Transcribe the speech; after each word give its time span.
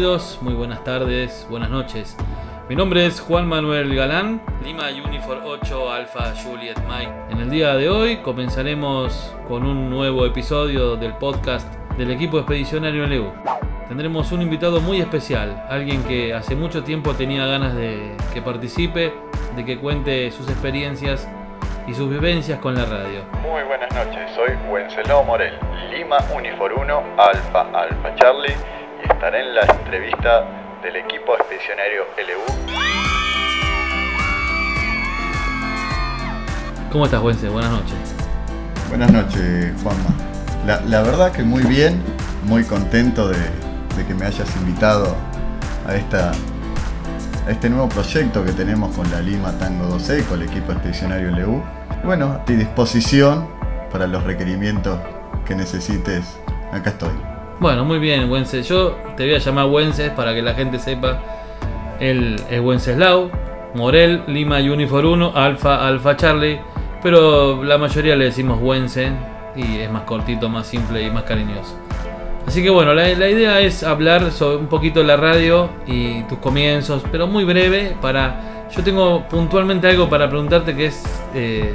bienvenidos, 0.00 0.38
muy 0.40 0.54
buenas 0.54 0.82
tardes, 0.82 1.46
buenas 1.50 1.68
noches. 1.68 2.16
Mi 2.70 2.74
nombre 2.74 3.04
es 3.04 3.20
Juan 3.20 3.46
Manuel 3.46 3.94
Galán, 3.94 4.40
Lima 4.64 4.84
Unifor 4.88 5.42
8 5.44 5.92
Alpha 5.92 6.32
Juliet 6.42 6.78
Mike. 6.88 7.12
En 7.28 7.38
el 7.38 7.50
día 7.50 7.74
de 7.74 7.90
hoy 7.90 8.16
comenzaremos 8.22 9.36
con 9.46 9.66
un 9.66 9.90
nuevo 9.90 10.24
episodio 10.24 10.96
del 10.96 11.12
podcast 11.18 11.70
del 11.98 12.10
equipo 12.12 12.38
expedicionario 12.38 13.06
LEU. 13.06 13.30
Tendremos 13.88 14.32
un 14.32 14.40
invitado 14.40 14.80
muy 14.80 15.02
especial, 15.02 15.66
alguien 15.68 16.02
que 16.04 16.32
hace 16.32 16.56
mucho 16.56 16.82
tiempo 16.82 17.12
tenía 17.12 17.44
ganas 17.44 17.74
de 17.74 18.16
que 18.32 18.40
participe, 18.40 19.12
de 19.54 19.64
que 19.66 19.78
cuente 19.78 20.30
sus 20.30 20.48
experiencias 20.48 21.28
y 21.86 21.92
sus 21.92 22.08
vivencias 22.08 22.58
con 22.60 22.74
la 22.74 22.86
radio. 22.86 23.20
Muy 23.42 23.64
buenas 23.64 23.94
noches, 23.94 24.30
soy 24.34 24.48
Wenceslao 24.70 25.24
Morel, 25.24 25.58
Lima 25.90 26.16
Unifor 26.34 26.72
1 26.72 27.02
Alpha 27.18 27.68
Alpha 27.74 28.14
Charlie 28.14 28.79
y 29.20 29.24
estaré 29.24 29.40
en 29.40 29.54
la 29.54 29.62
entrevista 29.62 30.44
del 30.82 30.96
equipo 30.96 31.34
expedicionario 31.34 32.04
LU. 32.16 32.40
¿Cómo 36.90 37.04
estás, 37.04 37.22
Wences? 37.22 37.50
Buenas 37.52 37.70
noches. 37.70 37.94
Buenas 38.88 39.12
noches, 39.12 39.74
Juanma. 39.82 40.10
La, 40.66 40.80
la 40.82 41.02
verdad 41.02 41.32
que 41.32 41.42
muy 41.42 41.62
bien, 41.64 42.02
muy 42.44 42.64
contento 42.64 43.28
de, 43.28 43.36
de 43.96 44.06
que 44.06 44.14
me 44.14 44.24
hayas 44.24 44.56
invitado 44.56 45.14
a, 45.86 45.94
esta, 45.94 46.32
a 47.46 47.50
este 47.50 47.68
nuevo 47.68 47.88
proyecto 47.88 48.44
que 48.44 48.52
tenemos 48.52 48.96
con 48.96 49.10
la 49.10 49.20
Lima 49.20 49.52
Tango 49.58 49.86
12 49.86 50.24
con 50.24 50.40
el 50.40 50.48
equipo 50.48 50.72
expedicionario 50.72 51.30
LU. 51.30 51.62
Y 52.02 52.06
bueno, 52.06 52.32
a 52.32 52.44
tu 52.44 52.54
disposición 52.54 53.48
para 53.92 54.06
los 54.06 54.24
requerimientos 54.24 54.98
que 55.44 55.54
necesites. 55.54 56.38
Acá 56.72 56.90
estoy. 56.90 57.29
Bueno, 57.60 57.84
muy 57.84 57.98
bien, 57.98 58.30
Wences. 58.30 58.66
Yo 58.66 58.96
te 59.18 59.24
voy 59.24 59.34
a 59.34 59.38
llamar 59.38 59.66
Wences 59.66 60.10
para 60.12 60.34
que 60.34 60.40
la 60.40 60.54
gente 60.54 60.78
sepa. 60.78 61.20
Él 62.00 62.40
es 62.48 62.58
Wenceslao, 62.58 63.30
Morel, 63.74 64.22
Lima 64.28 64.56
Unifor 64.60 65.04
1, 65.04 65.32
Alfa, 65.34 65.86
Alfa 65.86 66.16
Charlie. 66.16 66.58
Pero 67.02 67.62
la 67.62 67.76
mayoría 67.76 68.16
le 68.16 68.24
decimos 68.24 68.58
Wences 68.62 69.12
y 69.54 69.78
es 69.78 69.90
más 69.90 70.04
cortito, 70.04 70.48
más 70.48 70.66
simple 70.66 71.02
y 71.02 71.10
más 71.10 71.24
cariñoso. 71.24 71.76
Así 72.46 72.62
que 72.62 72.70
bueno, 72.70 72.94
la, 72.94 73.06
la, 73.08 73.28
idea 73.28 73.60
es 73.60 73.82
hablar 73.82 74.30
sobre 74.32 74.56
un 74.56 74.66
poquito 74.66 75.02
la 75.02 75.18
radio 75.18 75.68
y 75.86 76.22
tus 76.22 76.38
comienzos, 76.38 77.04
pero 77.12 77.26
muy 77.26 77.44
breve 77.44 77.94
para... 78.00 78.68
Yo 78.74 78.82
tengo 78.82 79.28
puntualmente 79.28 79.86
algo 79.86 80.08
para 80.08 80.30
preguntarte 80.30 80.74
que 80.74 80.86
es... 80.86 81.04
Eh, 81.34 81.74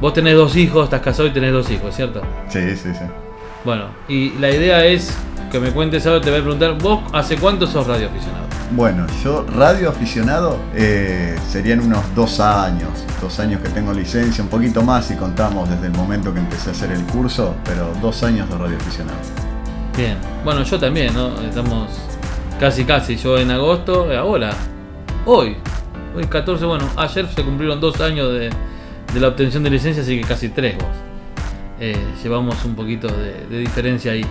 vos 0.00 0.14
tenés 0.14 0.36
dos 0.36 0.54
hijos, 0.54 0.84
estás 0.84 1.00
casado 1.00 1.26
y 1.26 1.32
tenés 1.32 1.52
dos 1.52 1.68
hijos, 1.68 1.96
¿cierto? 1.96 2.22
Sí, 2.48 2.76
sí, 2.76 2.94
sí. 2.94 3.27
Bueno, 3.64 3.86
y 4.08 4.30
la 4.38 4.50
idea 4.50 4.84
es 4.84 5.16
que 5.50 5.58
me 5.58 5.70
cuentes 5.70 6.06
ahora, 6.06 6.20
te 6.20 6.30
voy 6.30 6.40
a 6.40 6.42
preguntar, 6.42 6.78
¿vos 6.78 7.00
hace 7.12 7.36
cuánto 7.36 7.66
sos 7.66 7.86
radioaficionado? 7.86 8.46
Bueno, 8.70 9.06
yo 9.24 9.44
radioaficionado 9.44 10.58
eh, 10.74 11.36
serían 11.50 11.80
unos 11.80 12.02
dos 12.14 12.38
años, 12.38 12.90
dos 13.20 13.40
años 13.40 13.60
que 13.62 13.68
tengo 13.70 13.92
licencia, 13.92 14.44
un 14.44 14.50
poquito 14.50 14.82
más 14.82 15.06
si 15.06 15.14
contamos 15.14 15.68
desde 15.70 15.86
el 15.86 15.92
momento 15.92 16.32
que 16.32 16.40
empecé 16.40 16.68
a 16.68 16.72
hacer 16.72 16.92
el 16.92 17.02
curso, 17.04 17.54
pero 17.64 17.90
dos 18.00 18.22
años 18.22 18.48
de 18.48 18.58
radioaficionado. 18.58 19.18
Bien, 19.96 20.18
bueno, 20.44 20.62
yo 20.62 20.78
también, 20.78 21.14
¿no? 21.14 21.40
Estamos 21.40 21.88
casi, 22.60 22.84
casi, 22.84 23.16
yo 23.16 23.38
en 23.38 23.50
agosto, 23.50 24.08
ahora, 24.16 24.50
hoy, 25.24 25.56
hoy 26.14 26.24
14, 26.26 26.64
bueno, 26.66 26.84
ayer 26.96 27.26
se 27.34 27.42
cumplieron 27.42 27.80
dos 27.80 28.00
años 28.00 28.32
de, 28.32 28.50
de 29.14 29.20
la 29.20 29.28
obtención 29.28 29.62
de 29.62 29.70
licencia, 29.70 30.02
así 30.02 30.20
que 30.20 30.26
casi 30.26 30.50
tres 30.50 30.76
vos. 30.76 31.07
Eh, 31.80 31.96
llevamos 32.22 32.64
un 32.64 32.74
poquito 32.74 33.08
de, 33.08 33.58
diferencia 33.58 34.12
ahí. 34.12 34.24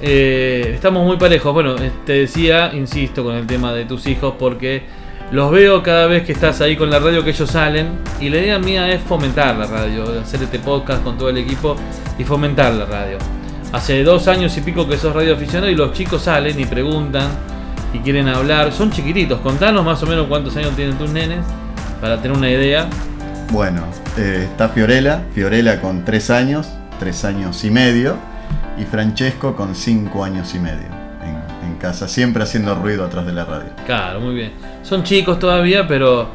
Eh, 0.00 0.72
estamos 0.74 1.04
muy 1.06 1.16
parejos. 1.16 1.52
Bueno, 1.52 1.76
te 2.06 2.12
decía, 2.12 2.72
insisto 2.74 3.22
con 3.24 3.34
el 3.34 3.46
tema 3.46 3.72
de 3.72 3.84
tus 3.84 4.06
hijos, 4.06 4.34
porque 4.38 4.82
los 5.30 5.50
veo 5.50 5.82
cada 5.82 6.06
vez 6.06 6.24
que 6.24 6.32
estás 6.32 6.60
ahí 6.60 6.76
con 6.76 6.90
la 6.90 6.98
radio 6.98 7.24
que 7.24 7.30
ellos 7.30 7.50
salen. 7.50 7.98
Y 8.20 8.28
la 8.30 8.38
idea 8.38 8.58
mía 8.58 8.90
es 8.92 9.02
fomentar 9.02 9.56
la 9.56 9.66
radio, 9.66 10.20
hacer 10.20 10.42
este 10.42 10.58
podcast 10.58 11.02
con 11.02 11.18
todo 11.18 11.28
el 11.28 11.38
equipo 11.38 11.76
y 12.18 12.24
fomentar 12.24 12.72
la 12.74 12.86
radio. 12.86 13.18
Hace 13.72 14.04
dos 14.04 14.28
años 14.28 14.56
y 14.56 14.60
pico 14.60 14.86
que 14.86 14.96
sos 14.96 15.12
radio 15.12 15.34
aficionado 15.34 15.70
y 15.70 15.74
los 15.74 15.92
chicos 15.92 16.22
salen 16.22 16.58
y 16.60 16.64
preguntan 16.64 17.28
y 17.92 17.98
quieren 17.98 18.28
hablar. 18.28 18.72
Son 18.72 18.90
chiquititos, 18.90 19.40
contanos 19.40 19.84
más 19.84 20.02
o 20.02 20.06
menos 20.06 20.26
cuántos 20.28 20.56
años 20.56 20.76
tienen 20.76 20.96
tus 20.96 21.10
nenes 21.10 21.40
para 22.00 22.20
tener 22.20 22.36
una 22.36 22.50
idea. 22.50 22.88
Bueno, 23.50 23.82
eh, 24.16 24.46
está 24.50 24.68
Fiorella, 24.68 25.22
Fiorella 25.34 25.80
con 25.80 26.04
tres 26.04 26.30
años, 26.30 26.68
tres 26.98 27.24
años 27.24 27.64
y 27.64 27.70
medio, 27.70 28.16
y 28.78 28.84
Francesco 28.84 29.54
con 29.56 29.74
cinco 29.74 30.24
años 30.24 30.54
y 30.54 30.58
medio 30.58 31.04
en, 31.62 31.74
casa, 31.76 32.08
siempre 32.08 32.42
haciendo 32.42 32.74
ruido 32.74 33.04
atrás 33.04 33.26
de 33.26 33.32
la 33.32 33.44
radio. 33.44 33.68
Claro, 33.84 34.20
muy 34.20 34.34
bien. 34.34 34.52
Son 34.82 35.02
chicos 35.02 35.38
todavía, 35.38 35.86
pero 35.86 36.28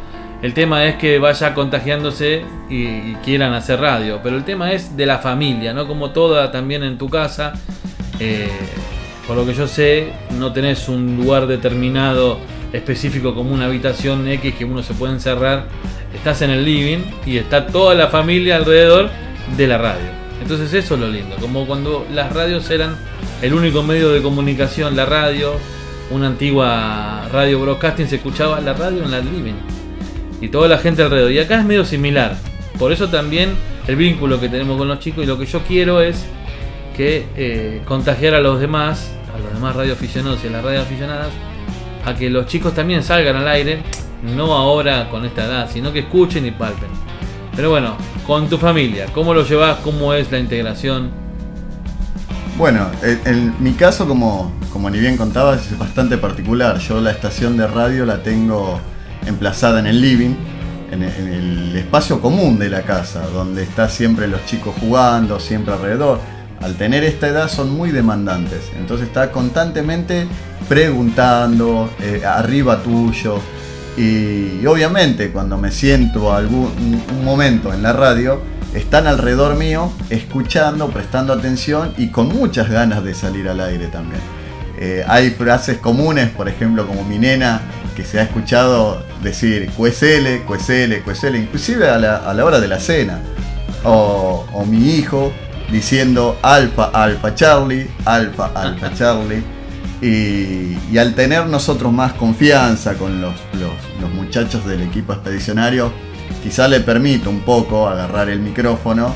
el 0.44 0.54
tema 0.54 0.86
es 0.86 0.96
que 0.96 1.18
vaya 1.18 1.56
contagiándose 1.56 2.44
y, 2.70 2.84
y 2.84 3.18
quieran 3.24 3.54
hacer 3.54 3.80
radio. 3.80 4.20
Pero 4.22 4.36
el 4.36 4.44
tema 4.44 4.72
es 4.74 4.96
de 4.96 5.08
la 5.08 5.18
familia, 5.18 5.74
¿no? 5.74 5.88
Como 5.88 6.12
toda 6.12 6.52
también 6.52 6.84
en 6.84 7.00
tu 7.00 7.10
casa. 7.10 7.54
Eh, 8.20 8.50
por 9.26 9.38
lo 9.38 9.46
que 9.46 9.54
yo 9.54 9.68
sé, 9.68 10.12
no 10.38 10.54
tenés 10.54 10.90
un 10.90 11.18
lugar 11.18 11.48
determinado 11.48 12.40
específico 12.74 13.34
como 13.34 13.54
una 13.54 13.66
habitación 13.66 14.28
X 14.28 14.56
que 14.56 14.66
uno 14.66 14.84
se 14.84 14.94
puede 14.94 15.14
encerrar. 15.14 15.68
Estás 16.14 16.42
en 16.42 16.52
el 16.52 16.66
living 16.66 17.00
y 17.26 17.38
está 17.38 17.68
toda 17.68 17.96
la 17.96 18.08
familia 18.08 18.56
alrededor 18.56 19.10
de 19.56 19.68
la 19.68 19.78
radio. 19.78 20.19
Entonces 20.42 20.74
eso 20.74 20.96
es 20.96 21.00
lo 21.00 21.10
lindo, 21.10 21.36
como 21.38 21.66
cuando 21.68 22.06
las 22.12 22.34
radios 22.34 22.70
eran 22.70 22.96
el 23.42 23.54
único 23.54 23.84
medio 23.84 24.10
de 24.10 24.22
comunicación, 24.22 24.96
la 24.96 25.06
radio, 25.06 25.54
una 26.12 26.28
antigua 26.28 27.28
radio 27.32 27.60
broadcasting 27.60 28.08
se 28.08 28.16
escuchaba 28.16 28.60
la 28.62 28.74
radio 28.74 29.04
en 29.04 29.12
la 29.12 29.20
living 29.20 29.56
y 30.42 30.50
toda 30.50 30.68
la 30.68 30.78
gente 30.78 31.04
alrededor. 31.04 31.32
Y 31.32 31.40
acá 31.40 31.60
es 31.60 31.66
medio 31.66 31.86
similar. 31.86 32.36
Por 32.78 32.92
eso 32.92 33.10
también 33.10 33.52
el 33.88 33.96
vínculo 33.96 34.40
que 34.40 34.50
tenemos 34.50 34.78
con 34.78 34.88
los 34.88 35.00
chicos 35.00 35.24
y 35.24 35.28
lo 35.28 35.38
que 35.38 35.46
yo 35.46 35.62
quiero 35.64 36.02
es 36.02 36.26
que 36.96 37.26
eh, 37.36 37.82
contagiar 37.86 38.34
a 38.34 38.40
los 38.40 38.60
demás, 38.60 39.12
a 39.36 39.40
los 39.40 39.54
demás 39.54 39.76
radioaficionados 39.76 40.44
y 40.44 40.48
a 40.48 40.52
las 40.52 40.64
radioaficionadas, 40.64 41.30
a 42.06 42.16
que 42.16 42.30
los 42.30 42.46
chicos 42.46 42.74
también 42.74 43.04
salgan 43.04 43.36
al 43.36 43.48
aire, 43.48 43.80
no 44.36 44.54
ahora 44.54 45.10
con 45.10 45.26
esta 45.26 45.46
edad, 45.46 45.70
sino 45.72 45.94
que 45.94 46.00
escuchen 46.00 46.46
y 46.46 46.52
palpen. 46.52 47.09
Pero 47.56 47.70
bueno, 47.70 47.98
con 48.26 48.48
tu 48.48 48.58
familia, 48.58 49.08
¿cómo 49.14 49.34
lo 49.34 49.44
llevas? 49.46 49.78
¿Cómo 49.80 50.14
es 50.14 50.32
la 50.32 50.40
integración? 50.40 51.12
Bueno, 52.58 52.88
en, 53.04 53.56
mi 53.64 53.72
caso, 53.72 54.06
como, 54.06 54.52
como 54.74 54.90
ni 54.90 55.00
bien 55.00 55.16
contabas, 55.16 55.72
es 55.72 55.78
bastante 55.78 56.18
particular. 56.18 56.78
Yo 56.80 57.00
la 57.00 57.12
estación 57.12 57.56
de 57.56 57.66
radio 57.68 58.06
la 58.06 58.22
tengo 58.22 58.80
emplazada 59.26 59.80
en 59.80 59.88
el 59.88 60.02
living, 60.02 60.36
en 60.92 61.04
el, 61.04 61.76
espacio 61.78 62.20
común 62.22 62.60
de 62.60 62.70
la 62.70 62.82
casa, 62.82 63.22
donde 63.34 63.64
está 63.64 63.88
siempre 63.88 64.28
los 64.28 64.46
chicos 64.46 64.76
jugando, 64.80 65.40
siempre 65.40 65.74
alrededor. 65.74 66.20
Al 66.62 66.76
tener 66.76 67.06
esta 67.06 67.30
edad 67.30 67.50
son 67.50 67.70
muy 67.70 67.92
demandantes, 67.92 68.72
entonces 68.78 69.08
está 69.08 69.32
constantemente 69.32 70.28
preguntando, 70.68 71.90
eh, 72.02 72.24
arriba 72.26 72.84
tuyo, 72.84 73.40
y, 73.98 74.66
obviamente 74.66 75.32
cuando 75.32 75.58
me 75.58 75.72
siento 75.72 76.34
algún 76.34 76.72
un 77.10 77.26
momento 77.26 77.74
en 77.74 77.84
la 77.84 77.94
radio, 77.94 78.42
están 78.74 79.08
alrededor 79.08 79.56
mío 79.56 79.92
escuchando, 80.10 80.90
prestando 80.90 81.34
atención 81.34 81.94
y 81.98 82.10
con 82.10 82.30
muchas 82.30 82.70
ganas 82.70 83.04
de 83.04 83.14
salir 83.14 83.50
al 83.50 83.60
aire 83.60 83.88
también. 83.88 84.22
Eh, 84.78 85.04
hay 85.08 85.32
frases 85.32 85.78
comunes, 85.78 86.30
por 86.30 86.48
ejemplo, 86.48 86.88
como 86.88 87.04
mi 87.04 87.18
nena, 87.18 87.62
que 87.96 88.06
se 88.06 88.20
ha 88.20 88.24
escuchado 88.24 89.04
decir 89.22 89.70
cuesele, 89.72 90.44
cuesele, 90.44 91.02
cuesele, 91.02 91.40
inclusive 91.40 91.90
a 91.90 91.98
la, 91.98 92.18
a 92.18 92.34
la 92.34 92.46
hora 92.46 92.60
de 92.60 92.68
la 92.68 92.80
cena. 92.80 93.20
O, 93.84 94.46
o 94.54 94.66
mi 94.66 94.96
hijo 94.96 95.32
diciendo 95.72 96.38
alfa, 96.42 96.86
alfa, 96.94 97.36
Charlie, 97.36 97.90
alfa, 98.06 98.52
alfa, 98.56 98.94
Charlie. 98.98 99.59
Y, 100.02 100.98
al 100.98 101.14
tener 101.14 101.48
nosotros 101.48 101.92
más 101.92 102.14
confianza 102.14 102.96
con 102.96 103.22
los, 103.22 103.34
los, 103.54 104.12
muchachos 104.14 104.66
del 104.66 104.82
equipo 104.82 105.14
expedicionario, 105.14 105.92
quizá 106.44 106.68
le 106.68 106.80
permito 106.80 107.30
un 107.30 107.42
poco 107.42 107.88
agarrar 107.88 108.30
el 108.30 108.40
micrófono 108.40 109.14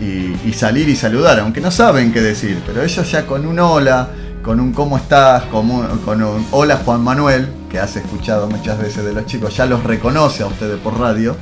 y, 0.00 0.48
y, 0.48 0.52
salir 0.52 0.88
y 0.88 0.96
saludar, 0.96 1.40
aunque 1.40 1.60
no 1.60 1.70
saben 1.70 2.12
qué 2.12 2.20
decir, 2.20 2.60
pero 2.66 2.82
ellos 2.82 3.10
ya 3.10 3.26
con 3.26 3.46
un 3.46 3.58
hola, 3.58 4.08
con 4.42 4.60
un 4.60 4.72
cómo 4.72 4.96
estás, 4.96 5.44
con 5.44 5.70
un, 5.70 5.98
con 5.98 6.22
un 6.22 6.46
hola 6.50 6.80
Juan 6.84 7.02
Manuel, 7.02 7.48
que 7.70 7.78
has 7.78 7.96
escuchado 7.96 8.48
muchas 8.48 8.78
veces 8.78 9.04
de 9.04 9.12
los 9.12 9.26
chicos, 9.26 9.56
ya 9.56 9.66
los 9.66 9.82
reconoce 9.82 10.42
a 10.42 10.46
ustedes 10.46 10.78
por 10.80 10.98
radio, 10.98 11.36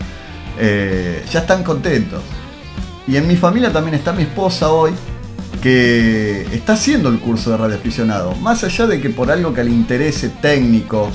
eh, 0.58 1.24
ya 1.30 1.40
están 1.40 1.64
contentos. 1.64 2.22
Y 3.06 3.16
en 3.16 3.26
mi 3.26 3.36
familia 3.36 3.72
también 3.72 3.94
está 3.94 4.12
mi 4.12 4.22
esposa 4.22 4.70
hoy, 4.70 4.92
que 5.62 6.42
está 6.52 6.72
haciendo 6.72 7.08
el 7.08 7.20
curso 7.20 7.52
de 7.52 7.56
radioaficionado, 7.56 8.34
más 8.36 8.64
allá 8.64 8.86
de 8.88 9.00
que 9.00 9.10
por 9.10 9.30
algo 9.30 9.54
que 9.54 9.62
le 9.62 9.70
interese 9.70 10.28
técnico 10.28 11.08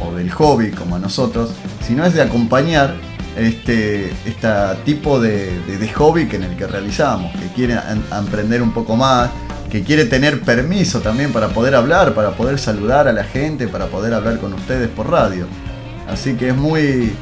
o 0.00 0.14
del 0.14 0.30
hobby 0.30 0.70
como 0.72 0.96
a 0.96 0.98
nosotros, 0.98 1.52
sino 1.86 2.04
es 2.04 2.12
de 2.12 2.20
acompañar 2.20 2.94
este, 3.36 4.10
este 4.26 4.48
tipo 4.84 5.18
de, 5.18 5.58
de, 5.66 5.88
hobby 5.94 6.26
que 6.26 6.36
en 6.36 6.44
el 6.44 6.56
que 6.56 6.66
realizamos, 6.66 7.32
que 7.32 7.48
quieren 7.54 7.78
aprender 8.10 8.60
un 8.60 8.72
poco 8.72 8.94
más, 8.94 9.30
que 9.70 9.82
quiere 9.82 10.04
tener 10.04 10.42
permiso 10.42 11.00
también 11.00 11.32
para 11.32 11.48
poder 11.48 11.74
hablar, 11.74 12.14
para 12.14 12.32
poder 12.32 12.58
saludar 12.58 13.08
a 13.08 13.12
la 13.12 13.24
gente, 13.24 13.68
para 13.68 13.86
poder 13.86 14.12
hablar 14.12 14.38
con 14.38 14.52
ustedes 14.52 14.88
por 14.88 15.10
radio. 15.10 15.46
Así 16.08 16.34
que 16.34 16.50
es 16.50 16.56
muy... 16.56 17.14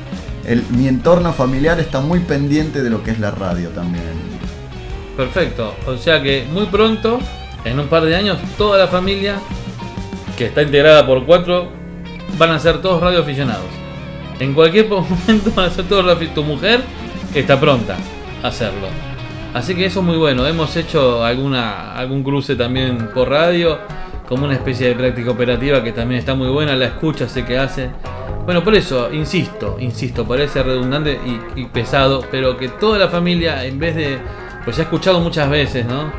mi 0.70 0.88
entorno 0.88 1.32
familiar 1.32 1.78
está 1.78 2.00
muy 2.00 2.18
pendiente 2.20 2.82
de 2.82 2.90
lo 2.90 3.04
que 3.04 3.12
es 3.12 3.20
la 3.20 3.30
radio 3.30 3.68
también. 3.70 4.41
Perfecto. 5.16 5.74
O 5.86 5.96
sea 5.96 6.22
que 6.22 6.46
muy 6.52 6.66
pronto, 6.66 7.18
en 7.64 7.78
un 7.78 7.86
par 7.86 8.04
de 8.04 8.16
años, 8.16 8.38
toda 8.56 8.78
la 8.78 8.88
familia, 8.88 9.38
que 10.36 10.46
está 10.46 10.62
integrada 10.62 11.06
por 11.06 11.24
cuatro, 11.24 11.68
van 12.38 12.50
a 12.50 12.58
ser 12.58 12.80
todos 12.80 13.00
radioaficionados. 13.00 13.66
En 14.40 14.54
cualquier 14.54 14.88
momento 14.90 15.52
van 15.54 15.66
a 15.66 15.70
ser 15.70 15.84
todos 15.86 16.04
radioaficionados. 16.04 16.34
Tu 16.34 16.42
mujer 16.42 16.80
está 17.34 17.60
pronta 17.60 17.96
a 18.42 18.48
hacerlo. 18.48 18.88
Así 19.54 19.74
que 19.74 19.84
eso 19.84 20.00
es 20.00 20.06
muy 20.06 20.16
bueno. 20.16 20.46
Hemos 20.46 20.74
hecho 20.76 21.24
alguna, 21.24 21.94
algún 21.94 22.22
cruce 22.22 22.56
también 22.56 23.10
por 23.14 23.28
radio, 23.28 23.78
como 24.26 24.46
una 24.46 24.54
especie 24.54 24.88
de 24.88 24.94
práctica 24.94 25.30
operativa 25.30 25.84
que 25.84 25.92
también 25.92 26.18
está 26.20 26.34
muy 26.34 26.48
buena. 26.48 26.74
La 26.74 26.86
escucha 26.86 27.28
sé 27.28 27.44
que 27.44 27.58
hace. 27.58 27.90
Bueno, 28.46 28.64
por 28.64 28.74
eso, 28.74 29.12
insisto, 29.12 29.76
insisto, 29.78 30.26
parece 30.26 30.62
redundante 30.62 31.20
y, 31.54 31.66
pesado, 31.66 32.24
pero 32.30 32.56
que 32.56 32.68
toda 32.68 32.98
la 32.98 33.08
familia, 33.08 33.64
en 33.64 33.78
vez 33.78 33.94
de. 33.94 34.18
Pues 34.64 34.78
he 34.78 34.82
escuchado 34.82 35.20
muchas 35.20 35.50
veces, 35.50 35.86
¿no? 35.86 36.12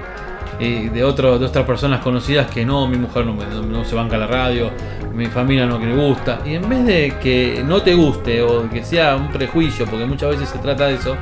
Y 0.59 0.89
de, 0.89 1.03
otro, 1.03 1.39
de 1.39 1.45
otras 1.45 1.65
personas 1.65 2.01
conocidas 2.01 2.49
que 2.49 2.65
no, 2.65 2.87
mi 2.87 2.97
mujer 2.97 3.25
no, 3.25 3.85
se 3.85 3.95
banca 3.95 4.17
la 4.17 4.27
radio, 4.27 4.69
mi 5.13 5.25
familia 5.27 5.65
no 5.65 5.79
que 5.79 5.87
le 5.87 5.95
gusta. 5.95 6.39
Y 6.45 6.55
en 6.55 6.69
vez 6.69 6.85
de 6.85 7.15
que 7.21 7.63
no 7.65 7.81
te 7.81 7.95
guste 7.95 8.41
o 8.41 8.69
que 8.69 8.83
sea 8.83 9.15
un 9.15 9.31
prejuicio, 9.31 9.85
porque 9.85 10.05
muchas 10.05 10.31
veces 10.31 10.49
se 10.49 10.59
trata 10.59 10.87
de 10.87 10.95
eso, 10.95 11.15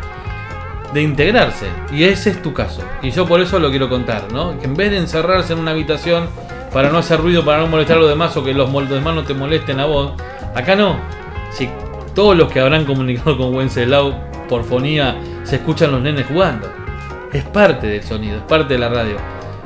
de 0.94 1.02
integrarse. 1.02 1.68
Y 1.92 2.04
ese 2.04 2.32
es 2.32 2.42
tu 2.42 2.54
caso. 2.54 2.82
Y 3.02 3.12
yo 3.12 3.26
por 3.26 3.40
eso 3.40 3.60
lo 3.60 3.70
quiero 3.70 3.90
contar, 3.90 4.32
¿no? 4.32 4.60
Que 4.60 4.66
en 4.66 4.76
vez 4.76 4.92
de 4.92 4.98
encerrarse 4.98 5.54
en 5.54 5.60
una 5.60 5.72
habitación 5.72 6.28
para 6.74 6.90
no 6.90 6.98
hacer 6.98 7.20
ruido, 7.22 7.46
para 7.46 7.60
no 7.60 7.68
molestar 7.68 7.98
a 7.98 8.02
los 8.02 8.10
demás 8.10 8.36
o 8.38 8.44
que 8.44 8.54
los, 8.54 8.72
demás 8.90 9.16
no 9.16 9.24
te 9.24 9.34
molesten 9.34 9.80
a 9.80 9.86
vos, 9.86 10.14
acá 10.56 10.76
no. 10.76 10.98
Si 11.52 11.70
todos 12.16 12.36
los 12.36 12.52
que 12.52 12.60
habrán 12.60 12.86
comunicado 12.86 13.38
con 13.38 13.56
Wenceslao 13.56 14.14
por 14.50 14.64
fonía 14.64 15.16
se 15.44 15.58
escuchan 15.58 15.92
los 15.92 16.02
nenes 16.02 16.26
jugando. 16.28 16.81
Es 17.33 17.44
parte 17.45 17.88
del 17.88 18.04
sonido, 18.04 18.38
es 18.38 18.44
parte 18.44 18.74
de 18.74 18.80
la 18.80 18.89
radio. 18.89 19.16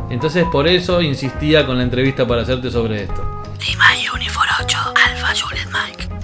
Entonces 0.10 0.46
por 0.52 0.68
eso 0.68 1.02
insistía 1.02 1.66
con 1.66 1.78
la 1.78 1.84
entrevista 1.84 2.28
para 2.28 2.44
hacerte 2.44 2.70
sobre 2.70 3.04
esto. 3.04 3.44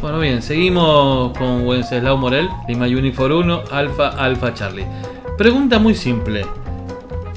Bueno, 0.02 0.20
bien, 0.20 0.42
seguimos 0.42 1.36
con 1.38 1.66
Wenceslao 1.66 2.18
Morel, 2.18 2.50
Lima 2.68 2.86
Unifor 2.86 3.32
1, 3.32 3.64
Alfa, 3.72 4.10
Alfa 4.10 4.54
Charlie. 4.54 4.86
Pregunta 5.38 5.80
muy 5.80 5.96
simple. 5.96 6.46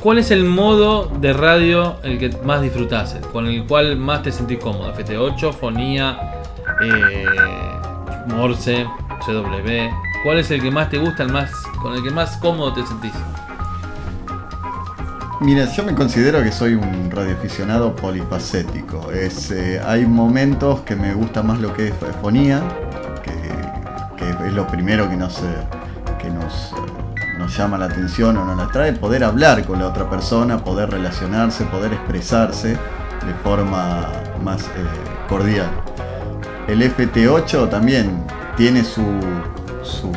¿Cuál 0.03 0.19
es 0.19 0.31
el 0.31 0.45
modo 0.45 1.07
de 1.07 1.33
radio 1.33 1.97
el 2.03 2.19
que 2.19 2.29
más 2.45 2.61
disfrutás? 2.61 3.19
Con 3.33 3.47
el 3.47 3.65
cual 3.65 3.97
más 3.97 4.23
te 4.23 4.33
sentís 4.33 4.59
cómodo? 4.59 4.95
FT8, 4.95 5.53
Fonía, 5.53 6.43
eh, 6.83 7.25
Morse, 8.27 8.87
CW. 9.25 9.71
¿Cuál 10.25 10.39
es 10.39 10.51
el 10.51 10.61
que 10.61 10.71
más 10.71 10.91
te 10.91 10.99
gusta, 10.99 11.23
el 11.23 11.33
más, 11.33 11.51
con 11.81 11.95
el 11.95 12.03
que 12.03 12.11
más 12.11 12.37
cómodo 12.37 12.75
te 12.75 12.87
sentís? 12.87 13.13
Mira, 15.41 15.67
yo 15.73 15.83
me 15.83 15.95
considero 15.95 16.43
que 16.43 16.53
soy 16.53 16.75
un 16.75 17.11
radioaficionado 17.11 17.95
polifacético. 17.97 19.11
Es, 19.11 19.51
eh, 19.51 19.81
hay 19.85 20.07
momentos 20.07 20.83
que 20.83 20.95
me 20.95 21.13
gusta 21.13 21.43
más 21.43 21.59
lo 21.59 21.75
que 21.75 21.89
es 21.89 21.95
fonía, 22.23 22.63
que, 23.23 24.47
es 24.47 24.53
lo 24.53 24.67
primero 24.69 25.09
que 25.09 25.17
nos, 25.17 25.41
que 26.21 26.31
nos, 26.31 26.73
nos 27.37 27.57
llama 27.57 27.77
la 27.77 27.87
atención 27.87 28.37
o 28.37 28.45
nos 28.45 28.59
atrae, 28.61 28.93
poder 28.93 29.25
hablar 29.25 29.65
con 29.65 29.81
la 29.81 29.89
otra 29.89 30.09
persona, 30.09 30.59
poder 30.59 30.91
relacionarse, 30.91 31.65
poder 31.65 31.93
expresarse 31.93 32.69
de 32.69 33.35
forma 33.43 34.09
más 34.43 34.63
eh, 34.63 34.69
cordial. 35.29 35.69
El 36.69 36.81
FT8 36.83 37.69
también 37.69 38.25
tiene 38.57 38.85
su, 38.85 39.05
su, 39.83 40.13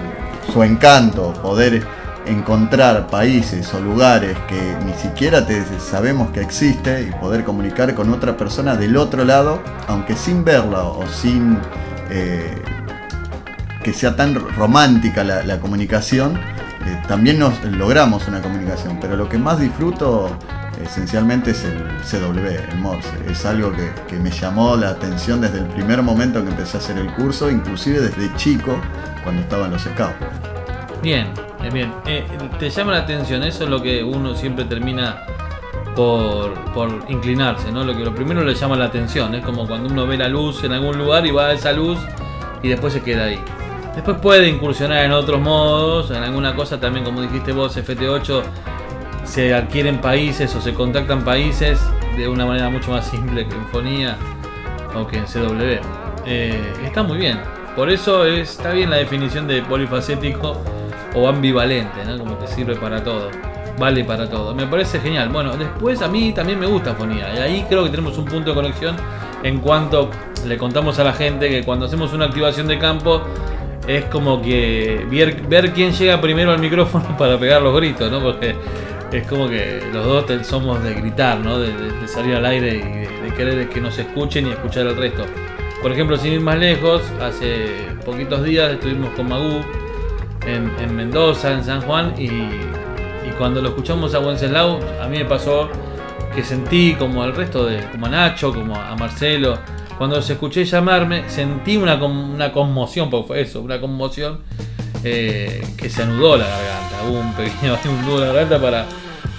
su 0.54 0.64
encanto, 0.64 1.34
poder 1.42 1.86
encontrar 2.30 3.08
países 3.08 3.74
o 3.74 3.80
lugares 3.80 4.38
que 4.48 4.76
ni 4.86 4.94
siquiera 4.94 5.46
te 5.46 5.64
sabemos 5.80 6.32
que 6.32 6.42
existe 6.42 7.04
y 7.04 7.12
poder 7.20 7.44
comunicar 7.44 7.94
con 7.96 8.12
otra 8.14 8.38
persona 8.38 8.76
del 8.76 8.98
otro 8.98 9.26
lado, 9.26 9.62
aunque 9.88 10.16
sin 10.16 10.44
verla 10.44 10.84
o 10.84 11.08
sin 11.08 11.58
eh, 12.10 12.62
que 13.84 13.94
sea 13.94 14.16
tan 14.16 14.36
romántica 14.36 15.24
la, 15.24 15.60
comunicación, 15.60 16.36
eh, 16.36 17.02
también 17.08 17.40
nos 17.40 17.64
logramos 17.64 18.28
una 18.28 18.42
comunicación. 18.42 18.98
Pero 19.00 19.16
lo 19.16 19.30
que 19.30 19.38
más 19.38 19.60
disfruto 19.60 20.30
esencialmente 20.84 21.52
es 21.52 21.64
el 21.64 21.84
CW, 22.10 22.46
el 22.72 22.78
Morse. 22.80 23.10
Es 23.30 23.46
algo 23.46 23.72
que, 23.72 23.92
que 24.08 24.18
me 24.20 24.32
llamó 24.32 24.76
la 24.76 24.90
atención 24.90 25.42
desde 25.42 25.60
el 25.60 25.66
primer 25.68 26.02
momento 26.02 26.44
que 26.44 26.50
empecé 26.50 26.78
a 26.78 26.80
hacer 26.80 26.98
el 26.98 27.14
curso, 27.14 27.50
inclusive 27.50 28.02
desde 28.02 28.36
chico, 28.36 28.78
cuando 29.24 29.42
estaba 29.42 29.66
en 29.66 29.72
los 29.72 29.84
scouts. 29.84 30.16
Bien, 31.02 31.28
bien. 31.72 31.94
Eh, 32.06 32.26
te 32.60 32.70
llama 32.70 32.94
la 32.94 33.00
atención, 33.00 33.44
eso 33.44 33.64
es 33.64 33.70
lo 33.70 33.82
que 33.82 34.04
uno 34.04 34.36
siempre 34.36 34.66
termina 34.66 35.26
por, 35.96 36.54
inclinarse, 37.10 37.72
¿no? 37.72 37.84
Lo 37.84 37.96
que 37.98 38.06
lo 38.06 38.14
primero 38.14 38.44
le 38.44 38.54
llama 38.54 38.76
la 38.76 38.86
atención, 38.86 39.34
es 39.34 39.44
como 39.44 39.68
cuando 39.68 39.90
uno 39.90 40.06
ve 40.06 40.18
la 40.18 40.28
luz 40.28 40.64
en 40.64 40.74
algún 40.74 40.98
lugar 40.98 41.26
y 41.26 41.32
va 41.32 41.48
a 41.48 41.54
esa 41.54 41.72
luz 41.72 41.98
y 42.62 42.68
después 42.68 42.94
se 42.94 43.02
queda 43.02 43.26
ahí. 43.26 43.40
Después 43.96 44.18
puede 44.20 44.48
incursionar 44.48 45.04
en 45.06 45.12
otros 45.12 45.42
modos, 45.42 46.12
en 46.12 46.18
alguna 46.18 46.56
cosa 46.56 46.80
también, 46.80 47.04
como 47.04 47.22
dijiste 47.22 47.52
vos, 47.52 47.76
FT8 47.76 48.44
se 49.24 49.54
adquieren 49.54 50.00
países 50.00 50.56
o 50.56 50.62
se 50.62 50.74
contactan 50.74 51.26
países 51.26 51.82
de 52.16 52.28
una 52.28 52.46
manera 52.46 52.70
mucho 52.70 52.92
más 52.92 53.08
simple 53.08 53.48
que 53.48 53.56
en 53.56 53.68
Fonía 53.68 54.18
o 54.96 55.08
que 55.08 55.18
en 55.18 55.26
CW. 55.26 55.82
Eh, 56.26 56.74
está 56.86 57.02
muy 57.02 57.18
bien. 57.18 57.40
Por 57.76 57.90
eso 57.90 58.26
está 58.26 58.72
bien 58.72 58.90
la 58.90 58.98
definición 58.98 59.48
de 59.48 59.64
polifacético 59.64 60.62
o 61.18 61.28
ambivalente, 61.28 62.06
¿no? 62.06 62.18
Como 62.18 62.40
que 62.40 62.48
sirve 62.48 62.76
para 62.76 63.04
todo. 63.04 63.30
Vale 63.80 64.04
para 64.04 64.30
todo. 64.30 64.56
Me 64.56 64.66
parece 64.66 65.00
genial. 65.00 65.30
Bueno, 65.30 65.56
después 65.56 66.02
a 66.02 66.08
mí 66.08 66.32
también 66.34 66.60
me 66.60 66.66
gusta 66.66 66.94
Fonía. 66.96 67.34
Y 67.36 67.38
ahí 67.38 67.66
creo 67.70 67.84
que 67.84 67.90
tenemos 67.90 68.18
un 68.18 68.26
punto 68.26 68.50
de 68.50 68.56
conexión 68.56 68.96
en 69.44 69.60
cuanto 69.60 70.10
le 70.46 70.58
contamos 70.58 70.98
a 71.00 71.04
la 71.04 71.14
gente 71.14 71.50
que 71.50 71.64
cuando 71.64 71.86
hacemos 71.86 72.14
una 72.14 72.26
activación 72.26 72.68
de 72.68 72.80
campo 72.80 73.22
es 73.88 74.06
como 74.06 74.42
que 74.42 75.06
ver, 75.10 75.72
quién 75.74 75.92
llega 75.94 76.20
primero 76.20 76.52
al 76.52 76.60
micrófono 76.60 77.16
para 77.18 77.38
pegar 77.38 77.62
los 77.62 77.76
gritos, 77.76 78.12
¿no? 78.12 78.20
Porque 78.20 78.56
es 79.12 79.28
como 79.28 79.48
que 79.48 79.82
los 79.94 80.06
dos 80.06 80.48
somos 80.48 80.84
de 80.84 80.94
gritar, 80.96 81.40
¿no? 81.40 81.60
De, 81.60 81.72
salir 82.08 82.36
al 82.36 82.46
aire 82.46 82.76
y 82.76 83.28
de, 83.30 83.34
querer 83.36 83.70
que 83.70 83.80
nos 83.80 83.98
escuchen 84.00 84.48
y 84.48 84.50
escuchar 84.50 84.88
al 84.88 84.98
resto. 84.98 85.24
Por 85.82 85.92
ejemplo, 85.92 86.18
sin 86.18 86.34
ir 86.34 86.42
más 86.42 86.58
lejos, 86.58 87.04
hace 87.22 87.68
poquitos 88.04 88.44
días 88.44 88.72
estuvimos 88.72 89.12
con 89.12 89.30
Magú 89.30 89.62
en, 90.46 90.96
Mendoza, 90.96 91.54
en 91.54 91.64
San 91.64 91.82
Juan, 91.82 92.14
y, 92.18 92.32
cuando 93.38 93.62
lo 93.62 93.70
escuchamos 93.70 94.16
a 94.16 94.20
Wenceslao, 94.20 94.80
a 95.02 95.08
mí 95.08 95.20
me 95.20 95.26
pasó 95.26 95.70
que 96.34 96.44
sentí 96.44 96.96
como 96.96 97.22
al 97.22 97.36
resto 97.36 97.66
de, 97.66 97.84
como 97.92 98.08
a 98.08 98.10
Nacho, 98.10 98.52
como 98.52 98.76
a 98.76 98.96
Marcelo, 98.96 99.60
cuando 99.98 100.22
se 100.22 100.34
escuché 100.34 100.64
llamarme, 100.64 101.30
sentí 101.30 101.78
una, 101.78 101.96
una 101.96 102.52
conmoción, 102.52 103.10
porque 103.10 103.28
fue 103.28 103.42
eso, 103.42 103.62
una 103.62 103.80
conmoción 103.80 104.42
eh, 105.04 105.64
que 105.78 105.90
se 105.90 106.04
anudó 106.04 106.38
la 106.38 106.48
garganta, 106.48 107.04
hubo 107.08 107.20
un 107.20 107.34
pequeño 107.34 107.78
un 107.90 108.06
nudo 108.06 108.22
en 108.24 108.28
la 108.28 108.34
garganta 108.34 108.62
para, 108.62 108.86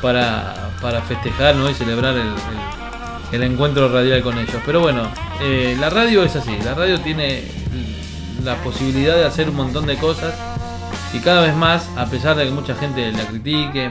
para, 0.02 0.70
para 0.80 1.02
festejar 1.02 1.56
¿no? 1.56 1.68
y 1.68 1.74
celebrar 1.74 2.16
el, 2.16 2.32
el, 3.32 3.42
encuentro 3.42 3.88
radial 3.88 4.22
con 4.22 4.38
ellos. 4.38 4.56
Pero 4.64 4.80
bueno, 4.80 5.02
eh, 5.40 5.76
la 5.78 5.90
radio 5.90 6.22
es 6.22 6.36
así, 6.36 6.56
la 6.64 6.74
radio 6.74 6.98
tiene 7.00 7.42
la 8.44 8.56
posibilidad 8.56 9.16
de 9.16 9.24
hacer 9.24 9.50
un 9.50 9.56
montón 9.56 9.86
de 9.86 9.96
cosas 9.96 10.34
y 11.12 11.18
cada 11.20 11.42
vez 11.42 11.54
más, 11.54 11.88
a 11.96 12.06
pesar 12.06 12.36
de 12.36 12.44
que 12.44 12.50
mucha 12.50 12.74
gente 12.74 13.10
la 13.12 13.24
critique 13.24 13.90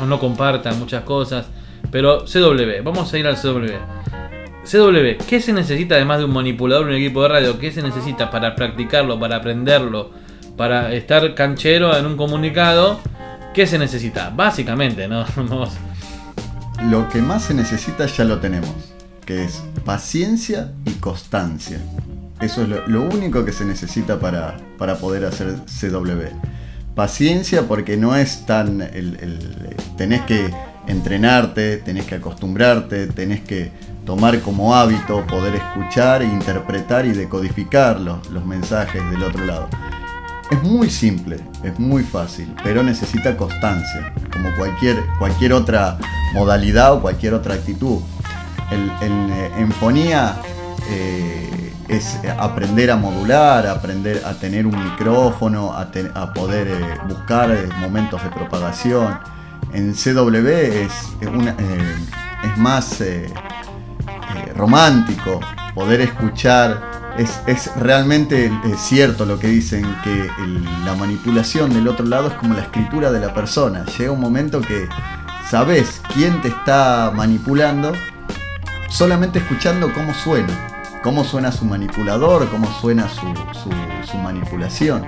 o 0.00 0.06
no 0.06 0.18
comparta 0.18 0.72
muchas 0.72 1.04
cosas, 1.04 1.46
pero 1.90 2.24
CW, 2.24 2.82
vamos 2.82 3.12
a 3.12 3.18
ir 3.18 3.26
al 3.26 3.36
CW. 3.36 3.70
CW, 4.64 5.24
¿qué 5.28 5.40
se 5.40 5.52
necesita 5.52 5.94
además 5.94 6.18
de 6.18 6.24
un 6.24 6.32
manipulador 6.32 6.86
un 6.86 6.94
equipo 6.94 7.22
de 7.22 7.28
radio? 7.28 7.58
¿Qué 7.58 7.70
se 7.70 7.82
necesita 7.82 8.30
para 8.30 8.54
practicarlo, 8.56 9.20
para 9.20 9.36
aprenderlo, 9.36 10.10
para 10.56 10.92
estar 10.92 11.34
canchero 11.34 11.96
en 11.96 12.06
un 12.06 12.16
comunicado? 12.16 12.98
¿Qué 13.52 13.66
se 13.66 13.78
necesita? 13.78 14.30
Básicamente, 14.30 15.06
¿no? 15.06 15.24
Lo 16.90 17.08
que 17.08 17.20
más 17.22 17.44
se 17.44 17.54
necesita 17.54 18.06
ya 18.06 18.24
lo 18.24 18.40
tenemos, 18.40 18.74
que 19.24 19.44
es 19.44 19.62
paciencia 19.84 20.72
y 20.84 20.90
constancia. 20.94 21.80
Eso 22.40 22.62
es 22.62 22.68
lo, 22.68 23.02
único 23.02 23.44
que 23.44 23.52
se 23.52 23.64
necesita 23.64 24.18
para, 24.18 24.56
poder 25.00 25.24
hacer 25.24 25.54
CW. 25.64 26.28
Paciencia 26.94 27.62
porque 27.68 27.96
no 27.96 28.16
es 28.16 28.44
tan... 28.46 28.82
El, 28.82 29.76
tenés 29.96 30.22
que 30.22 30.50
entrenarte, 30.86 31.78
tenés 31.78 32.04
que 32.06 32.16
acostumbrarte, 32.16 33.06
tenés 33.06 33.40
que 33.40 33.70
tomar 34.04 34.40
como 34.40 34.74
hábito 34.74 35.26
poder 35.26 35.54
escuchar, 35.54 36.22
interpretar 36.22 37.06
y 37.06 37.12
decodificar 37.12 38.00
los, 38.00 38.28
los 38.30 38.44
mensajes 38.44 39.02
del 39.10 39.22
otro 39.22 39.44
lado. 39.44 39.68
Es 40.50 40.62
muy 40.62 40.90
simple, 40.90 41.38
es 41.62 41.78
muy 41.78 42.02
fácil, 42.02 42.52
pero 42.62 42.82
necesita 42.82 43.36
constancia, 43.36 44.12
como 44.30 44.54
cualquier, 44.56 45.02
cualquier 45.18 45.54
otra 45.54 45.96
modalidad 46.34 46.92
o 46.92 47.00
cualquier 47.00 47.32
otra 47.32 47.54
actitud. 47.54 48.00
El, 48.70 48.90
en 49.58 49.72
fonía 49.72 50.36
es 51.88 52.18
aprender 52.38 52.90
a 52.90 52.96
modular, 52.96 53.66
aprender 53.66 54.22
a 54.24 54.34
tener 54.34 54.66
un 54.66 54.82
micrófono, 54.82 55.72
a, 55.72 56.32
poder 56.32 56.68
buscar 57.08 57.56
momentos 57.78 58.22
de 58.22 58.30
propagación. 58.30 59.18
En 59.72 59.92
CW 59.92 60.46
es, 60.48 60.92
es 61.20 62.56
más 62.56 63.02
romántico, 64.56 65.40
poder 65.74 66.00
escuchar 66.00 66.94
es, 67.18 67.70
realmente 67.76 68.50
cierto 68.76 69.24
lo 69.24 69.38
que 69.38 69.48
dicen, 69.48 69.84
que 70.02 70.28
la 70.84 70.94
manipulación 70.94 71.72
del 71.72 71.88
otro 71.88 72.06
lado 72.06 72.28
es 72.28 72.34
como 72.34 72.54
la 72.54 72.62
escritura 72.62 73.12
de 73.12 73.20
la 73.20 73.32
persona. 73.32 73.84
Llega 73.98 74.10
un 74.10 74.20
momento 74.20 74.60
que 74.60 74.88
sabes 75.48 76.00
quién 76.12 76.40
te 76.42 76.48
está 76.48 77.12
manipulando 77.14 77.92
solamente 78.94 79.40
escuchando 79.40 79.92
cómo 79.92 80.14
suena, 80.14 80.68
cómo 81.02 81.24
suena 81.24 81.50
su 81.50 81.64
manipulador, 81.64 82.48
cómo 82.48 82.72
suena 82.80 83.08
su, 83.08 84.18
manipulación. 84.18 85.04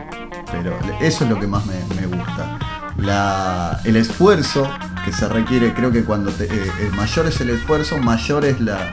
Pero 0.50 0.76
eso 1.00 1.24
es 1.24 1.30
lo 1.30 1.38
que 1.38 1.46
más 1.46 1.64
me, 1.66 2.06
gusta. 2.06 3.78
el 3.84 3.96
esfuerzo 3.96 4.68
que 5.04 5.12
se 5.12 5.28
requiere, 5.28 5.72
creo 5.72 5.92
que 5.92 6.04
cuando 6.04 6.32
eh, 6.40 6.90
mayor 6.96 7.26
es 7.26 7.40
el 7.40 7.50
esfuerzo, 7.50 7.98
mayor 7.98 8.44
es 8.44 8.60
la, 8.60 8.92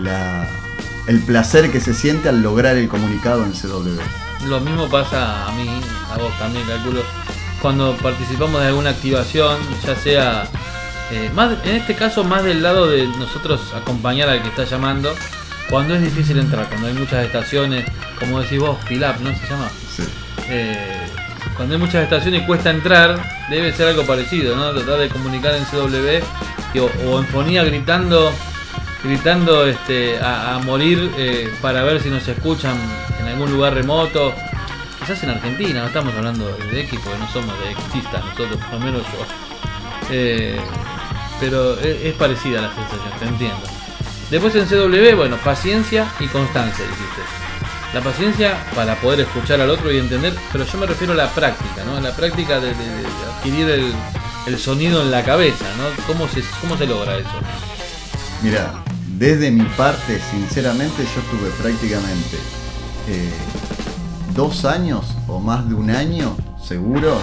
la 0.00 0.48
el 1.06 1.20
placer 1.20 1.70
que 1.70 1.80
se 1.80 1.92
siente 1.92 2.30
al 2.30 2.42
lograr 2.42 2.76
el 2.76 2.88
comunicado 2.88 3.44
en 3.44 3.52
CW. 3.52 4.48
Lo 4.48 4.60
mismo 4.60 4.88
pasa 4.88 5.46
a 5.46 5.52
mí, 5.52 5.68
a 6.10 6.16
vos 6.16 6.32
también 6.38 6.66
calculo, 6.66 7.02
cuando 7.60 7.94
participamos 7.98 8.60
de 8.62 8.68
alguna 8.68 8.90
activación, 8.90 9.58
ya 9.84 9.96
sea, 9.96 10.48
eh, 11.10 11.30
más, 11.34 11.56
en 11.64 11.76
este 11.76 11.94
caso 11.94 12.24
más 12.24 12.44
del 12.44 12.62
lado 12.62 12.88
de 12.88 13.06
nosotros 13.06 13.60
acompañar 13.74 14.28
al 14.28 14.42
que 14.42 14.48
está 14.48 14.64
llamando, 14.64 15.14
cuando 15.70 15.94
es 15.94 16.02
difícil 16.02 16.38
entrar, 16.38 16.68
cuando 16.68 16.88
hay 16.88 16.94
muchas 16.94 17.24
estaciones, 17.24 17.84
como 18.18 18.40
decís 18.40 18.58
vos, 18.58 18.78
Pilap, 18.88 19.20
¿no 19.20 19.30
se 19.36 19.46
llama? 19.46 19.70
Sí. 19.94 20.04
Eh, 20.48 21.06
cuando 21.56 21.74
hay 21.74 21.80
muchas 21.80 22.04
estaciones 22.04 22.42
y 22.42 22.46
cuesta 22.46 22.70
entrar, 22.70 23.20
debe 23.50 23.72
ser 23.72 23.88
algo 23.88 24.06
parecido, 24.06 24.56
¿no? 24.56 24.72
Tratar 24.72 24.98
de 24.98 25.08
comunicar 25.08 25.54
en 25.54 25.64
CW 25.64 26.24
o 27.06 27.18
en 27.18 27.26
fonía 27.26 27.64
gritando 27.64 28.32
gritando 29.02 29.66
este, 29.66 30.18
a, 30.20 30.60
morir 30.64 31.10
eh, 31.16 31.52
para 31.62 31.82
ver 31.84 32.00
si 32.00 32.10
nos 32.10 32.26
escuchan 32.26 32.76
en 33.20 33.28
algún 33.28 33.50
lugar 33.52 33.74
remoto. 33.74 34.34
Quizás 34.98 35.22
en 35.22 35.30
Argentina, 35.30 35.80
no 35.80 35.86
estamos 35.86 36.14
hablando 36.14 36.46
de 36.46 36.80
X 36.82 36.98
porque 37.02 37.18
no 37.18 37.28
somos 37.30 37.54
de 37.60 37.74
Xistas, 37.92 38.24
nosotros, 38.24 38.56
por 38.56 38.74
lo 38.74 38.80
menos 38.80 39.02
yo. 39.02 39.26
Eh, 40.10 40.60
pero 41.40 41.78
es, 41.78 42.14
parecida 42.14 42.60
la 42.60 42.74
sensación, 42.74 43.18
te 43.18 43.26
entiendo. 43.26 43.62
Después 44.30 44.54
en 44.56 44.66
CW, 44.66 45.16
bueno, 45.16 45.36
paciencia 45.38 46.06
y 46.20 46.26
constancia, 46.26 46.84
dijiste. 46.84 47.22
La 47.94 48.02
paciencia 48.02 48.58
para 48.74 48.96
poder 48.96 49.20
escuchar 49.20 49.60
al 49.60 49.70
otro 49.70 49.90
y 49.90 49.98
entender, 49.98 50.34
pero 50.52 50.64
yo 50.66 50.78
me 50.78 50.86
refiero 50.86 51.14
a 51.14 51.16
la 51.16 51.30
práctica, 51.30 51.84
¿no? 51.84 51.96
A 51.96 52.00
la 52.00 52.14
práctica 52.14 52.60
de, 52.60 52.70
adquirir 52.70 53.68
el, 53.70 53.92
el, 54.46 54.58
sonido 54.58 55.00
en 55.00 55.10
la 55.10 55.24
cabeza, 55.24 55.64
¿no? 55.78 56.04
¿Cómo 56.06 56.28
se, 56.28 56.42
cómo 56.60 56.76
se 56.76 56.86
logra 56.86 57.16
eso? 57.16 57.30
Mira, 58.42 58.84
desde 59.18 59.50
mi 59.50 59.64
parte, 59.70 60.20
sinceramente, 60.30 61.02
yo 61.02 61.20
estuve 61.20 61.50
prácticamente 61.60 62.36
eh, 63.08 63.30
dos 64.34 64.64
años 64.64 65.04
o 65.26 65.40
más 65.40 65.68
de 65.68 65.74
un 65.74 65.90
año, 65.90 66.36
seguro, 66.62 67.18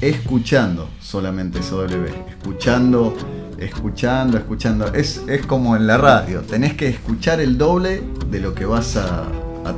escuchando 0.00 0.88
solamente 1.00 1.62
SW. 1.62 2.06
Escuchando, 2.28 3.16
escuchando, 3.58 4.38
escuchando. 4.38 4.92
Es, 4.92 5.22
es 5.28 5.46
como 5.46 5.76
en 5.76 5.86
la 5.86 5.98
radio, 5.98 6.40
tenés 6.40 6.74
que 6.74 6.88
escuchar 6.88 7.40
el 7.40 7.58
doble 7.58 8.02
de 8.30 8.40
lo 8.40 8.54
que 8.54 8.64
vas 8.64 8.96
a, 8.96 9.28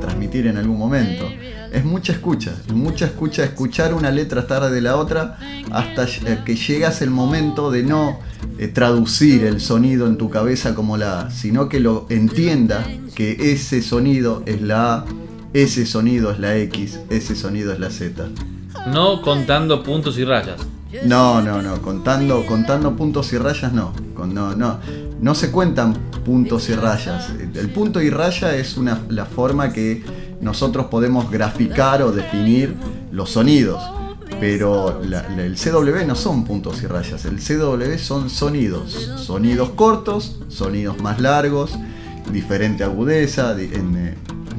transmitir 0.01 0.47
en 0.47 0.57
algún 0.57 0.79
momento. 0.79 1.25
Es 1.71 1.85
mucha 1.85 2.11
escucha, 2.11 2.53
es 2.67 2.73
mucha 2.73 3.05
escucha, 3.05 3.43
escuchar 3.43 3.93
una 3.93 4.09
letra 4.09 4.47
tarde 4.47 4.71
de 4.71 4.81
la 4.81 4.95
otra 4.95 5.37
hasta 5.71 6.07
que 6.43 6.55
llegas 6.55 7.03
el 7.03 7.11
momento 7.11 7.69
de 7.69 7.83
no 7.83 8.19
eh, 8.57 8.67
traducir 8.67 9.43
el 9.43 9.61
sonido 9.61 10.07
en 10.07 10.17
tu 10.17 10.31
cabeza 10.31 10.73
como 10.73 10.97
la 10.97 11.21
A, 11.21 11.31
sino 11.31 11.69
que 11.69 11.79
lo 11.79 12.07
entienda 12.09 12.83
que 13.13 13.51
ese 13.51 13.83
sonido 13.83 14.41
es 14.47 14.61
la 14.61 14.95
A, 14.95 15.05
ese 15.53 15.85
sonido 15.85 16.31
es 16.31 16.39
la 16.39 16.57
X, 16.57 16.99
ese 17.09 17.35
sonido 17.35 17.71
es 17.71 17.79
la 17.79 17.91
Z. 17.91 18.27
No 18.87 19.21
contando 19.21 19.83
puntos 19.83 20.17
y 20.17 20.25
rayas. 20.25 20.61
No, 21.03 21.41
no, 21.41 21.61
no, 21.61 21.81
contando, 21.81 22.45
contando 22.45 22.95
puntos 22.95 23.31
y 23.33 23.37
rayas 23.37 23.73
no. 23.73 23.93
No, 24.25 24.55
no, 24.55 24.79
no 25.19 25.35
se 25.35 25.51
cuentan 25.51 25.93
puntos 26.25 26.69
y 26.69 26.75
rayas. 26.75 27.31
El 27.53 27.69
punto 27.69 28.01
y 28.01 28.09
raya 28.09 28.55
es 28.55 28.77
una, 28.77 29.01
la 29.09 29.25
forma 29.25 29.71
que 29.71 30.03
nosotros 30.41 30.87
podemos 30.87 31.29
graficar 31.29 32.01
o 32.01 32.11
definir 32.11 32.75
los 33.11 33.31
sonidos. 33.31 33.81
Pero 34.39 35.01
el 35.01 35.55
CW 35.55 36.05
no 36.05 36.15
son 36.15 36.43
puntos 36.43 36.81
y 36.83 36.87
rayas, 36.87 37.25
el 37.25 37.39
CW 37.39 37.97
son 37.97 38.29
sonidos. 38.29 39.11
Sonidos 39.17 39.69
cortos, 39.71 40.37
sonidos 40.49 40.99
más 41.01 41.21
largos, 41.21 41.71
diferente 42.31 42.83
agudeza, 42.83 43.55
eh, 43.57 44.15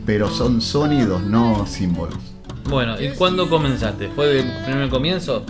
pero 0.06 0.30
son 0.30 0.60
sonidos, 0.60 1.22
no 1.22 1.66
símbolos. 1.66 2.18
Bueno, 2.68 3.00
¿y 3.00 3.10
cuándo 3.10 3.48
comenzaste? 3.48 4.08
¿Fue 4.08 4.26
de 4.26 4.64
primer 4.64 4.88
comienzo? 4.88 5.44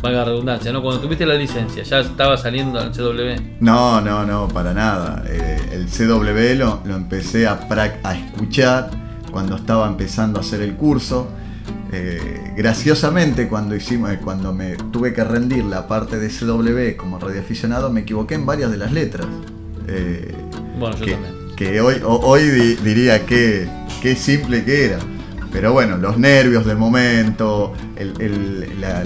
Valga 0.00 0.18
la 0.18 0.24
redundancia, 0.26 0.72
¿no? 0.72 0.80
Cuando 0.80 1.00
tuviste 1.00 1.26
la 1.26 1.34
licencia, 1.34 1.82
¿ya 1.82 1.98
estaba 1.98 2.36
saliendo 2.36 2.80
el 2.80 2.92
CW? 2.92 3.42
No, 3.60 4.00
no, 4.00 4.24
no, 4.24 4.46
para 4.46 4.72
nada. 4.72 5.24
Eh, 5.26 5.58
el 5.72 5.86
CW 5.86 6.56
lo, 6.56 6.82
lo 6.84 6.94
empecé 6.94 7.48
a, 7.48 7.58
a 8.04 8.14
escuchar 8.14 8.90
cuando 9.32 9.56
estaba 9.56 9.88
empezando 9.88 10.38
a 10.38 10.42
hacer 10.42 10.60
el 10.60 10.76
curso. 10.76 11.28
Eh, 11.92 12.52
graciosamente, 12.56 13.48
cuando, 13.48 13.74
hicimos, 13.74 14.12
eh, 14.12 14.20
cuando 14.22 14.52
me 14.54 14.76
tuve 14.76 15.12
que 15.12 15.24
rendir 15.24 15.64
la 15.64 15.88
parte 15.88 16.18
de 16.20 16.28
CW 16.28 16.96
como 16.96 17.18
radioaficionado, 17.18 17.90
me 17.90 18.00
equivoqué 18.00 18.36
en 18.36 18.46
varias 18.46 18.70
de 18.70 18.76
las 18.76 18.92
letras. 18.92 19.26
bueno, 20.78 20.96
yo 20.96 21.06
también. 21.12 21.38
Que 21.56 21.80
hoy, 21.80 21.96
hoy 22.04 22.76
diría 22.84 23.26
que, 23.26 23.68
que 24.00 24.14
simple 24.14 24.64
que 24.64 24.84
era. 24.84 24.98
Pero 25.58 25.72
bueno, 25.72 25.96
los 25.96 26.16
nervios 26.18 26.64
del 26.64 26.76
momento, 26.76 27.74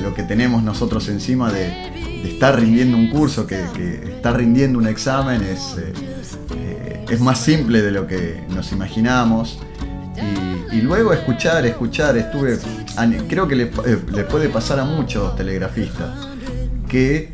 lo 0.03 0.15
que 0.15 0.23
tenemos 0.23 0.63
nosotros 0.63 1.09
encima 1.09 1.51
de, 1.51 2.29
estar 2.29 2.61
rindiendo 2.61 2.99
un 2.99 3.09
curso, 3.09 3.47
que, 3.47 3.63
estar 4.17 4.37
rindiendo 4.37 4.79
un 4.79 4.87
examen 4.87 5.41
es, 5.41 5.79
eh, 5.79 5.95
eh, 6.55 7.05
es 7.09 7.21
más 7.21 7.39
simple 7.39 7.81
de 7.81 7.91
lo 7.91 8.07
que 8.07 8.45
nos 8.51 8.71
imaginamos. 8.73 9.61
Y, 10.71 10.83
luego 10.83 11.15
escuchar, 11.15 11.65
escuchar, 11.65 12.19
estuve, 12.19 12.59
creo 13.31 13.49
que 13.49 13.57
le, 13.57 13.63
eh, 13.87 14.27
puede 14.31 14.51
pasar 14.51 14.79
a 14.79 14.85
muchos 14.85 15.35
telegrafistas 15.37 16.29
que 16.87 17.33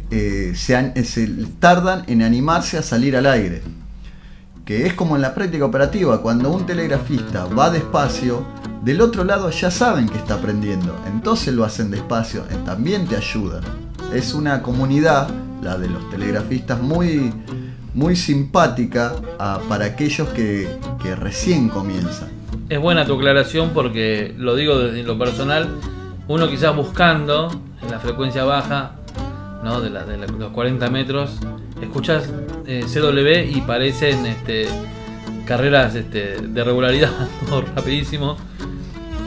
se 0.54 1.26
tardan 1.58 2.04
en 2.06 2.22
animarse 2.22 2.78
a 2.78 2.82
salir 2.84 3.16
al 3.16 3.26
aire 3.26 3.62
que 4.68 4.86
es 4.86 4.92
como 4.92 5.16
en 5.16 5.22
la 5.22 5.34
práctica 5.34 5.64
operativa, 5.64 6.20
cuando 6.20 6.50
un 6.50 6.66
telegrafista 6.66 7.46
va 7.46 7.70
despacio, 7.70 8.44
del 8.82 9.00
otro 9.00 9.24
lado 9.24 9.50
ya 9.50 9.70
saben 9.70 10.08
que 10.08 10.18
está 10.18 10.34
aprendiendo, 10.34 10.96
entonces 11.06 11.52
lo 11.52 11.64
hacen 11.64 11.90
despacio, 11.90 12.44
también 12.64 13.06
te 13.06 13.16
ayudan. 13.16 13.62
Es 14.14 14.34
una 14.34 14.62
comunidad, 14.62 15.28
la 15.62 15.76
de 15.76 15.88
los 15.88 16.08
telegrafistas, 16.10 16.80
muy, 16.80 17.32
muy 17.94 18.14
simpática 18.14 19.16
ah, 19.38 19.60
para 19.68 19.86
aquellos 19.86 20.28
que, 20.28 20.68
recién 21.16 21.68
comienzan. 21.68 22.28
Es 22.68 22.78
buena 22.78 23.04
tu 23.04 23.14
aclaración 23.14 23.70
porque 23.74 24.34
lo 24.38 24.54
digo 24.54 24.78
desde 24.78 25.02
lo 25.02 25.18
personal, 25.18 25.68
uno 26.28 26.48
quizás 26.48 26.76
buscando 26.76 27.50
en 27.82 27.90
la 27.90 27.98
frecuencia 27.98 28.44
baja, 28.44 28.92
¿no? 29.64 29.80
de, 29.80 29.90
los 29.90 30.52
40 30.52 30.88
metros, 30.90 31.38
escuchas 31.82 32.30
eh, 32.66 32.84
CW 32.86 33.56
y 33.56 33.60
parecen 33.62 34.24
este, 34.26 34.68
carreras 35.46 35.94
este, 35.96 36.40
de 36.40 36.64
regularidad, 36.64 37.10
rapidísimo 37.74 38.36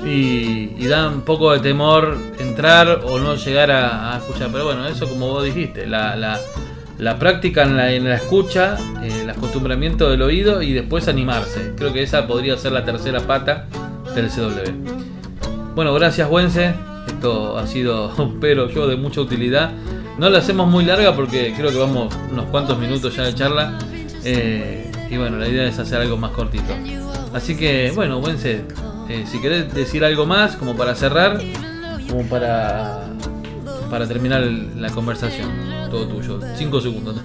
y, 0.05 0.87
da 0.87 1.07
un 1.07 1.21
poco 1.21 1.53
de 1.53 1.59
temor 1.59 2.17
entrar 2.39 3.01
o 3.05 3.19
no 3.19 3.35
llegar 3.35 3.71
a, 3.71 4.17
escuchar. 4.17 4.49
Pero 4.51 4.65
bueno, 4.65 4.85
eso 4.87 5.07
como 5.07 5.29
vos 5.29 5.43
dijiste, 5.43 5.87
la, 5.87 6.15
la, 6.97 7.19
práctica 7.19 7.63
en 7.63 7.77
la, 7.77 7.91
en 7.91 8.05
la 8.05 8.15
escucha, 8.15 8.77
eh, 9.03 9.21
el 9.21 9.29
acostumbramiento 9.29 10.09
del 10.09 10.21
oído 10.21 10.61
y 10.61 10.73
después 10.73 11.07
animarse. 11.07 11.73
Creo 11.77 11.93
que 11.93 12.03
esa 12.03 12.27
podría 12.27 12.57
ser 12.57 12.71
la 12.71 12.83
tercera 12.83 13.21
pata 13.21 13.67
del 14.15 14.29
CW. 14.29 15.75
Bueno, 15.75 15.93
gracias 15.93 16.29
Wense. 16.29 16.73
Esto 17.07 17.57
ha 17.57 17.67
sido, 17.67 18.35
pero 18.41 18.69
yo, 18.69 18.87
de 18.87 18.95
mucha 18.97 19.21
utilidad. 19.21 19.71
No 20.17 20.29
la 20.29 20.39
hacemos 20.39 20.67
muy 20.67 20.83
larga 20.83 21.15
porque 21.15 21.53
creo 21.55 21.71
que 21.71 21.77
vamos 21.77 22.13
unos 22.31 22.45
cuantos 22.47 22.77
minutos 22.77 23.15
ya 23.15 23.23
de 23.23 23.33
charla. 23.33 23.77
Eh, 24.23 24.91
y 25.09 25.17
bueno, 25.17 25.37
la 25.37 25.47
idea 25.47 25.65
es 25.65 25.79
hacer 25.79 26.01
algo 26.01 26.17
más 26.17 26.31
cortito. 26.31 26.73
Así 27.33 27.55
que, 27.55 27.91
bueno, 27.95 28.19
Wense, 28.19 28.65
eh, 29.11 29.25
si 29.29 29.41
querés 29.41 29.73
decir 29.73 30.05
algo 30.05 30.25
más, 30.25 30.55
como 30.55 30.75
para 30.75 30.95
cerrar, 30.95 31.41
como 32.09 32.23
para, 32.29 33.07
para 33.89 34.07
terminar 34.07 34.41
la 34.41 34.89
conversación. 34.89 35.49
todo 35.89 36.07
tuyo. 36.07 36.39
Cinco 36.55 36.79
segundos. 36.79 37.17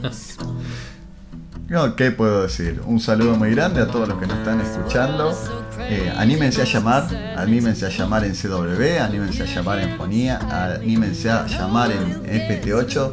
No, 1.68 1.96
¿qué 1.96 2.12
puedo 2.12 2.42
decir? 2.42 2.80
Un 2.86 3.00
saludo 3.00 3.36
muy 3.36 3.50
grande 3.50 3.80
a 3.80 3.88
todos 3.88 4.08
los 4.08 4.18
que 4.18 4.26
nos 4.28 4.38
están 4.38 4.60
escuchando. 4.60 5.36
Eh, 5.80 6.12
anímense 6.16 6.62
a 6.62 6.64
llamar, 6.64 7.08
anímense 7.36 7.86
a 7.86 7.88
llamar 7.88 8.24
en 8.24 8.34
CW, 8.34 9.02
anímense 9.02 9.42
a 9.42 9.46
llamar 9.46 9.80
en 9.80 9.96
Fonía, 9.96 10.38
anímense 10.38 11.28
a 11.28 11.46
llamar 11.46 11.90
en 11.90 12.22
FT8, 12.22 13.12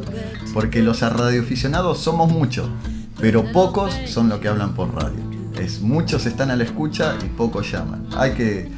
porque 0.54 0.84
los 0.84 1.02
radioaficionados 1.02 2.00
somos 2.00 2.32
muchos, 2.32 2.70
pero 3.20 3.44
pocos 3.52 3.92
son 4.06 4.30
los 4.30 4.40
que 4.40 4.50
hablan 4.50 4.76
por 4.76 4.94
radio. 4.94 5.43
Es, 5.60 5.82
muchos 5.82 6.26
están 6.26 6.52
a 6.52 6.56
la 6.56 6.64
escucha 6.64 7.16
y 7.24 7.30
pocos 7.30 7.72
llaman. 7.72 8.08
Hay 8.16 8.32
que, 8.32 8.72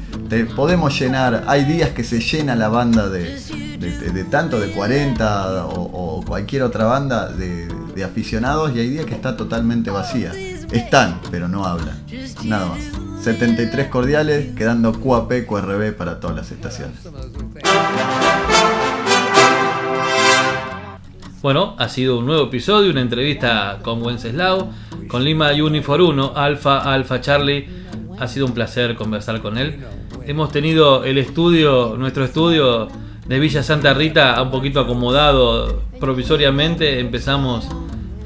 podemos 0.54 0.98
llenar, 0.98 1.44
hay 1.46 1.64
días 1.64 1.90
que 1.90 2.04
se 2.04 2.20
llena 2.20 2.54
la 2.54 2.68
banda 2.68 3.08
de, 3.08 3.40
de, 3.78 4.24
tanto 4.24 4.60
de 4.60 4.70
40 4.70 5.66
o, 5.66 6.24
cualquier 6.26 6.62
otra 6.62 6.84
banda 6.84 7.28
de, 7.28 7.66
aficionados 8.04 8.72
y 8.74 8.80
hay 8.80 8.90
días 8.90 9.06
que 9.06 9.14
está 9.14 9.36
totalmente 9.36 9.90
vacía. 9.90 10.32
Están, 10.70 11.20
pero 11.30 11.48
no 11.48 11.64
hablan. 11.64 12.02
Nada 12.44 12.66
más. 12.66 12.80
73 13.22 13.88
cordiales, 13.88 14.54
quedando 14.54 14.92
QAP, 14.92 15.46
QRB 15.46 15.96
para 15.96 16.20
todas 16.20 16.36
las 16.36 16.50
estaciones. 16.52 16.98
Bueno, 21.46 21.76
ha 21.78 21.88
sido 21.88 22.18
un 22.18 22.26
nuevo 22.26 22.46
episodio, 22.46 22.90
una 22.90 23.02
entrevista 23.02 23.78
con 23.80 24.02
Wenceslao, 24.02 24.68
con 25.06 25.22
Lima 25.22 25.52
Unifor 25.52 26.00
1, 26.00 26.32
Alfa, 26.34 26.92
Alfa 26.92 27.20
Charlie. 27.20 27.68
Ha 28.18 28.26
sido 28.26 28.46
un 28.46 28.52
placer 28.52 28.96
conversar 28.96 29.40
con 29.40 29.56
él. 29.56 29.76
Hemos 30.26 30.50
tenido 30.50 31.04
el 31.04 31.18
estudio, 31.18 31.94
nuestro 31.96 32.24
estudio 32.24 32.88
de 33.28 33.38
Villa 33.38 33.62
Santa 33.62 33.94
Rita 33.94 34.42
un 34.42 34.50
poquito 34.50 34.80
acomodado 34.80 35.84
provisoriamente. 36.00 36.98
Empezamos 36.98 37.68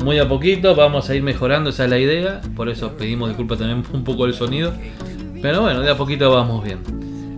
muy 0.03 0.19
a 0.19 0.27
poquito, 0.27 0.75
vamos 0.75 1.11
a 1.11 1.15
ir 1.15 1.23
mejorando, 1.23 1.69
esa 1.69 1.85
es 1.85 1.91
la 1.91 1.99
idea. 1.99 2.41
Por 2.57 2.71
eso 2.71 2.97
pedimos 2.97 3.29
disculpas 3.29 3.59
también 3.59 3.85
un 3.93 4.03
poco 4.03 4.25
del 4.25 4.33
sonido. 4.33 4.73
Pero 5.43 5.61
bueno, 5.61 5.81
de 5.83 5.91
a 5.91 5.97
poquito 5.99 6.33
vamos 6.33 6.65
bien. 6.65 6.79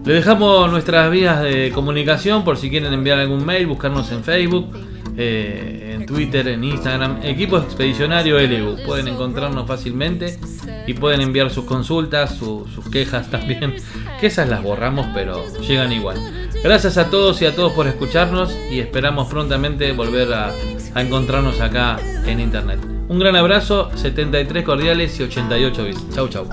Le 0.05 0.15
dejamos 0.15 0.71
nuestras 0.71 1.11
vías 1.11 1.43
de 1.43 1.73
comunicación 1.75 2.45
por 2.45 2.57
si 2.57 2.71
quieren 2.71 2.93
enviar 2.93 3.19
algún 3.19 3.45
mail, 3.45 3.67
buscarnos 3.67 4.13
en 4.13 4.23
Facebook, 4.23 4.73
eh, 5.17 5.95
en 5.95 6.07
Twitter, 6.07 6.49
en 6.49 6.65
Instagram. 6.65 7.21
Equipo 7.23 7.59
Expedicionario 7.59 8.39
LU. 8.41 8.77
Pueden 8.87 9.09
encontrarnos 9.09 9.67
fácilmente 9.67 10.39
y 10.87 10.95
pueden 10.95 11.21
enviar 11.21 11.51
sus 11.51 11.65
consultas, 11.65 12.37
sus 12.37 12.89
quejas 12.91 13.31
también. 13.31 13.75
Que 14.21 14.29
esas 14.29 14.49
las 14.49 14.63
borramos, 14.63 15.09
pero 15.13 15.43
llegan 15.63 15.93
igual. 15.93 16.17
Gracias 16.63 16.97
a 16.97 17.11
todos 17.11 17.43
y 17.43 17.47
a 17.47 17.57
todos 17.57 17.73
por 17.73 17.89
escucharnos 17.89 18.57
y 18.71 18.79
esperamos 18.79 19.29
prontamente 19.29 19.91
volver 19.91 20.33
a, 20.33 20.53
encontrarnos 20.95 21.61
acá 21.61 21.99
en 22.25 22.39
internet. 22.39 22.79
Un 23.09 23.19
gran 23.19 23.35
abrazo, 23.35 23.91
73 23.97 24.65
cordiales 24.65 25.19
y 25.19 25.25
88 25.25 25.85
bits. 25.85 26.11
Chau 26.15 26.29
chau. 26.29 26.49